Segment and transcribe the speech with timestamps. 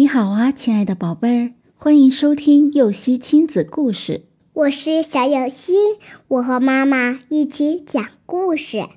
[0.00, 4.24] 你好啊，亲爱的宝贝儿，欢迎收听幼熙亲子故事。
[4.54, 5.74] 我是小幼熙，
[6.26, 8.88] 我和妈妈一起讲故事。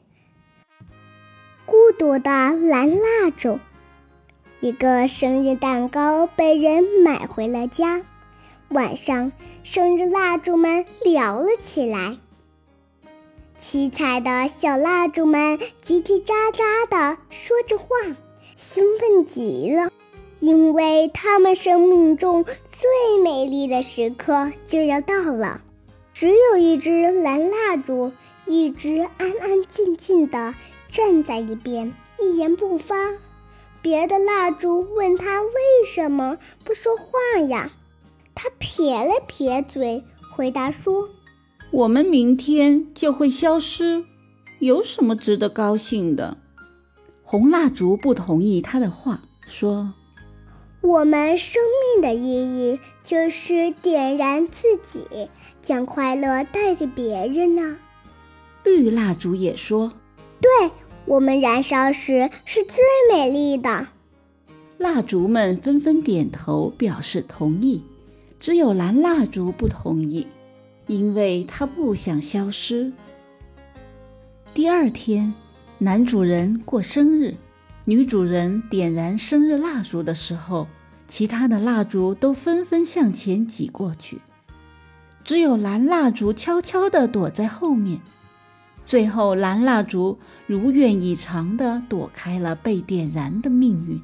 [1.66, 3.60] 孤独的蓝蜡烛，
[4.62, 8.02] 一个生日蛋糕被人买回了家。
[8.70, 12.16] 晚上，生日蜡烛们聊了起来。
[13.60, 17.88] 七彩的小蜡烛们叽叽喳喳地说着话，
[18.56, 19.92] 兴奋极了，
[20.44, 25.61] 因为他们生命中最美丽的时刻就要到了。
[26.14, 28.11] 只有一只蓝蜡烛
[28.46, 30.54] 一直安安静静地
[30.92, 32.94] 站在一边，一言不发。
[33.81, 35.50] 别的蜡烛问他为
[35.88, 37.72] 什么不说话呀？
[38.36, 40.03] 他撇了撇嘴，
[40.36, 41.08] 回答说。
[41.72, 44.03] 我们明天就会消失，
[44.59, 46.36] 有什么值得高兴的？
[47.23, 49.94] 红蜡烛不同意他的话，说
[50.83, 51.61] ：“我们生
[51.95, 55.30] 命的意义就是点燃自己，
[55.61, 57.77] 将快乐带给别人呢。”
[58.63, 59.93] 绿蜡烛也说
[60.39, 60.71] ：“对
[61.05, 63.88] 我们燃烧时是最美丽的。”
[64.77, 67.81] 蜡烛们纷纷点头表示同意，
[68.39, 70.27] 只有蓝蜡烛不同意。
[70.86, 72.91] 因为他不想消失。
[74.53, 75.33] 第二天，
[75.77, 77.36] 男主人过生日，
[77.86, 80.67] 女主人点燃生日蜡烛的时候，
[81.08, 84.22] 其他的蜡烛都纷纷向前挤过去，
[85.26, 88.00] 只有蓝蜡烛悄悄地躲在后面。
[88.86, 90.17] 最后，蓝蜡烛
[90.48, 94.02] 如愿以偿地躲开了被点燃的命运。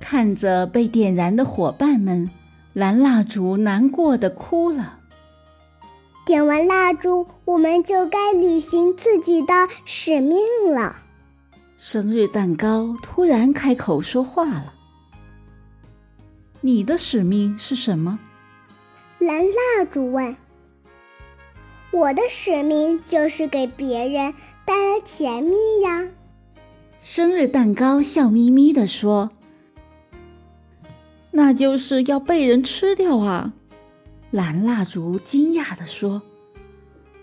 [0.00, 2.28] 看着被点燃的伙伴们，
[2.72, 4.98] 蓝蜡烛难过的哭了。
[6.26, 10.38] 点完蜡烛，我们就该履行自己的使命
[10.72, 10.96] 了。
[11.86, 14.72] 生日蛋糕突然开口说话了
[16.62, 18.18] ：“你的使命是什么？”
[19.20, 20.34] 蓝蜡烛问。
[21.92, 24.32] “我的使命就是给别人
[24.64, 26.08] 带来甜蜜呀。”
[27.02, 29.30] 生日蛋糕笑眯眯地说
[31.32, 33.52] ：“那就是要被人吃掉啊。”
[34.32, 36.22] 蓝蜡烛惊讶地说：“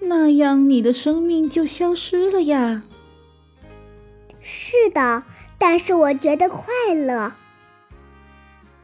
[0.01, 2.83] 那样你的生命就消失了呀
[4.53, 5.23] ？”“是的，
[5.57, 7.31] 但是我觉得快乐。”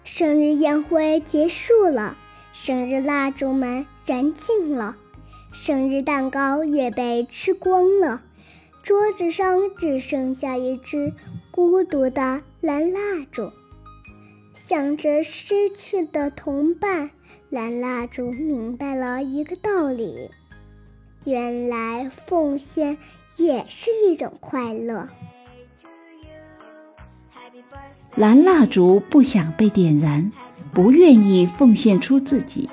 [0.06, 2.18] 生日宴会结束了，
[2.54, 4.96] 生日蜡烛们燃尽了，
[5.52, 8.24] 生日蛋糕也被吃光了，
[8.82, 11.14] 桌子上只剩下一只
[11.52, 13.52] 孤独的蓝蜡烛。
[14.54, 17.12] 想着失去的同伴，
[17.50, 20.32] 蓝蜡烛明白了一个道理：
[21.26, 22.98] 原来奉献
[23.36, 25.10] 也是一种快乐。
[28.16, 30.32] 蓝蜡烛不想被点燃，
[30.74, 32.70] 不愿意奉献出自己，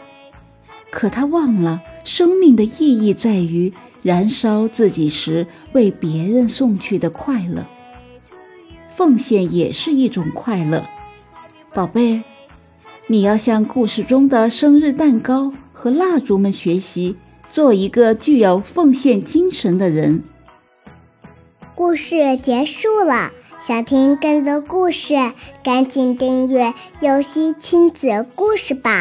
[0.90, 3.72] 可他忘了生命的意义在于
[4.02, 7.66] 燃烧自己时为别人送去的快乐。
[8.94, 10.86] 奉献也是一种快乐。
[11.72, 12.22] 宝贝，
[13.06, 17.16] 你要向故事中的生日蛋糕和蜡烛们学习，
[17.50, 20.22] 做一个具有奉献精神的人。
[21.74, 23.32] 故事结束了，
[23.66, 25.14] 想听更多故事，
[25.62, 29.00] 赶紧订阅“游戏亲子故事”吧。